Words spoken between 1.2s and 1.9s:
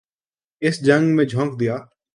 جھونک دیا۔